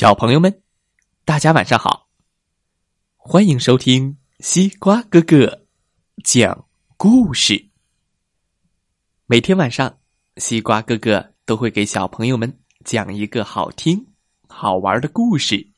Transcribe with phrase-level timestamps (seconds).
[0.00, 0.62] 小朋友们，
[1.26, 2.08] 大家晚上好！
[3.18, 5.66] 欢迎收听西瓜哥哥
[6.24, 6.66] 讲
[6.96, 7.68] 故事。
[9.26, 9.98] 每天晚上，
[10.38, 14.14] 西瓜哥哥都会给小朋友们讲一个好听、
[14.48, 15.68] 好玩的故事，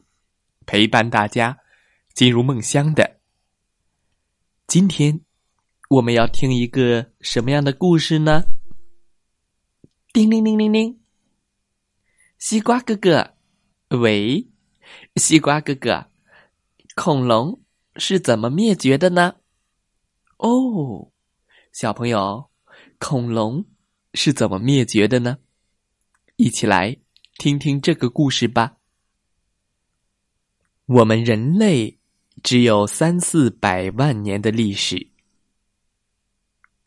[0.66, 1.58] 陪伴大家
[2.14, 3.18] 进入梦乡的。
[4.68, 5.20] 今天
[5.90, 8.44] 我们要听一个什么样的故事呢？
[10.12, 11.00] 叮铃铃铃铃，
[12.38, 13.31] 西瓜哥哥。
[13.98, 14.48] 喂，
[15.16, 16.06] 西瓜哥哥，
[16.94, 17.60] 恐龙
[17.96, 19.34] 是怎么灭绝的呢？
[20.38, 21.12] 哦，
[21.72, 22.50] 小朋友，
[22.98, 23.66] 恐龙
[24.14, 25.38] 是怎么灭绝的呢？
[26.36, 26.96] 一起来
[27.36, 28.78] 听听这个故事吧。
[30.86, 31.98] 我们人类
[32.42, 35.10] 只有三四百万年的历史，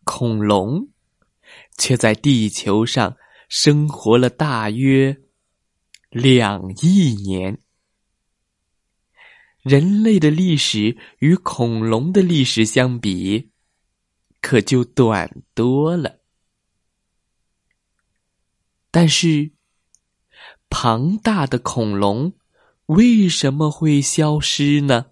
[0.03, 0.89] 恐龙
[1.77, 3.15] 却在地球上
[3.47, 5.21] 生活了大约。
[6.15, 7.59] 两亿年，
[9.63, 13.51] 人类的历史与恐龙的历史相比，
[14.39, 16.21] 可就短多了。
[18.91, 19.51] 但是，
[20.69, 22.33] 庞大的恐龙
[22.85, 25.07] 为什么会消失呢？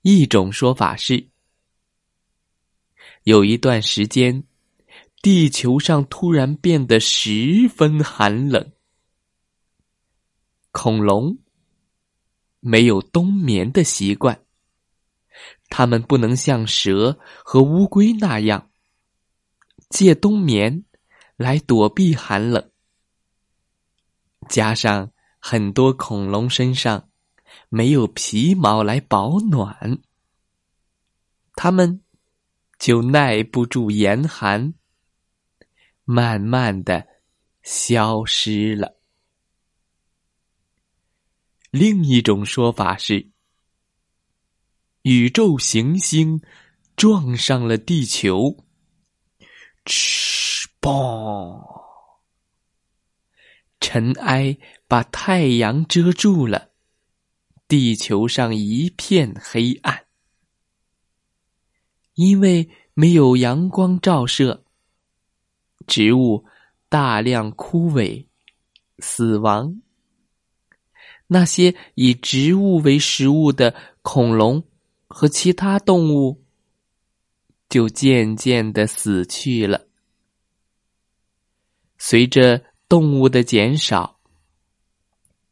[0.00, 1.28] 一种说法是，
[3.24, 4.49] 有一段时间。
[5.22, 8.72] 地球上突然变得十分寒冷，
[10.70, 11.36] 恐龙
[12.60, 14.42] 没有冬眠的习惯，
[15.68, 18.70] 它们不能像蛇和乌龟那样
[19.90, 20.86] 借冬眠
[21.36, 22.70] 来躲避寒冷。
[24.48, 27.10] 加上很多恐龙身上
[27.68, 29.98] 没有皮毛来保暖，
[31.56, 32.00] 它们
[32.78, 34.72] 就耐不住严寒。
[36.10, 37.06] 慢慢的
[37.62, 38.98] 消失了。
[41.70, 43.30] 另一种说法是，
[45.02, 46.42] 宇宙行星
[46.96, 48.56] 撞上了地球，
[49.84, 51.64] 哧嘣，
[53.78, 56.72] 尘埃把太阳遮住了，
[57.68, 60.06] 地球上一片黑暗，
[62.14, 64.66] 因为没有阳光照射。
[65.86, 66.44] 植物
[66.88, 68.26] 大量枯萎、
[68.98, 69.80] 死亡。
[71.26, 74.64] 那些以植物为食物的恐龙
[75.06, 76.42] 和其他动物，
[77.68, 79.86] 就渐渐的死去了。
[81.98, 84.18] 随着动物的减少，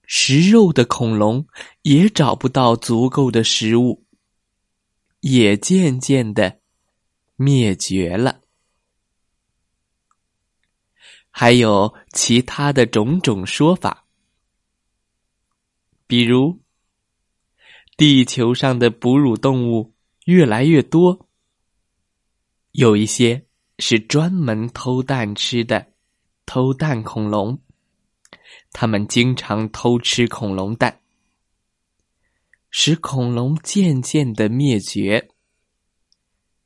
[0.04, 1.46] 食肉的恐龙
[1.82, 4.04] 也找不到足够的食物，
[5.20, 6.58] 也渐渐的
[7.36, 8.40] 灭绝了。
[11.40, 14.04] 还有其他的种种说法，
[16.08, 16.58] 比如，
[17.96, 19.94] 地球上的哺乳动物
[20.24, 21.28] 越来越多，
[22.72, 23.46] 有一些
[23.78, 25.92] 是专门偷蛋吃的
[26.44, 27.62] 偷蛋恐龙，
[28.72, 31.00] 它们经常偷吃恐龙蛋，
[32.68, 35.28] 使恐龙渐渐的灭绝。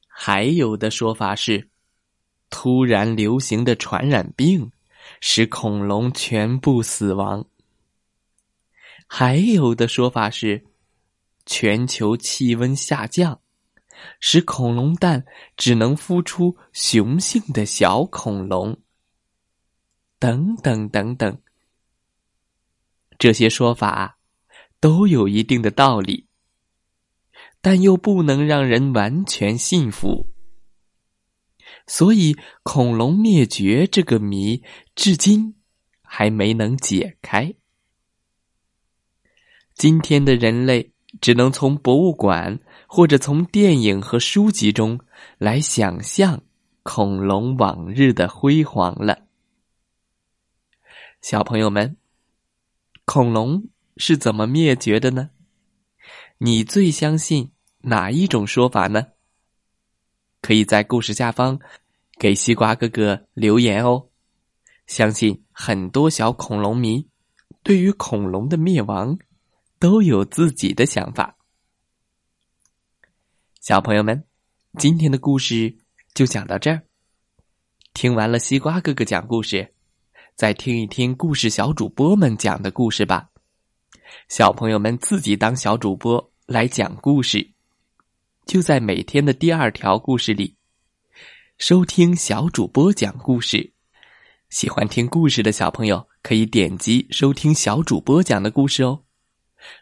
[0.09, 1.72] 还有的说法是。
[2.52, 4.70] 突然流行的传染病，
[5.20, 7.44] 使恐龙全部死亡。
[9.08, 10.62] 还有的说法是，
[11.46, 13.41] 全球气温下降，
[14.20, 15.24] 使恐龙蛋
[15.56, 18.78] 只能孵出雄性的小恐龙。
[20.18, 21.41] 等等等等，
[23.18, 24.18] 这些说法
[24.78, 26.26] 都有一定的道理，
[27.62, 30.31] 但又不能让人完全信服。
[31.87, 34.62] 所以，恐龙灭绝这个谜
[34.94, 35.56] 至今
[36.03, 37.54] 还没能解开。
[39.75, 45.00] 今天的人类只能从博物馆或者从电影和书籍中
[45.38, 46.42] 来想象
[46.82, 49.26] 恐龙往日的辉煌了。
[51.21, 51.97] 小朋友们，
[53.04, 55.30] 恐龙是怎么灭绝的呢？
[56.39, 59.09] 你最相信哪一种说法呢？
[60.41, 61.60] 可以在故事下方
[62.18, 64.09] 给西瓜哥哥留言哦。
[64.86, 67.06] 相信很多小恐龙迷
[67.62, 69.18] 对于恐龙的灭亡
[69.78, 71.36] 都有自己的想法。
[73.60, 74.24] 小朋友们，
[74.78, 75.76] 今天的故事
[76.14, 76.82] 就讲到这儿。
[77.94, 79.72] 听完了西瓜哥哥讲故事，
[80.34, 83.28] 再听一听故事小主播们讲的故事吧。
[84.28, 87.50] 小朋友们自己当小主播来讲故事。
[88.44, 90.56] 就在每天的第二条故事里，
[91.59, 93.72] 收听小主播讲故事，
[94.51, 99.04] 喜欢听故事的小朋友可以点击收听小主播讲的故事哦。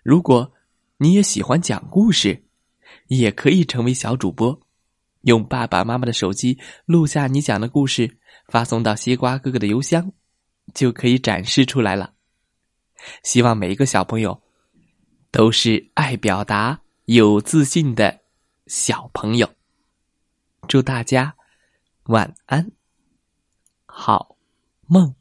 [0.03, 0.53] 如果
[0.99, 2.45] 你也喜欢讲故事，
[3.07, 4.61] 也可以成为小主播，
[5.23, 8.19] 用爸爸妈妈的手机录下你讲的故事，
[8.49, 10.13] 发送到西瓜哥哥的邮箱，
[10.75, 12.13] 就可以展示出来了。
[13.23, 14.43] 希望每一个小朋友
[15.31, 18.21] 都是爱表达、有自信的
[18.67, 19.49] 小朋友。
[20.69, 21.35] 祝大家
[22.11, 22.73] 晚安，
[23.87, 24.37] 好
[24.89, 25.20] 梦。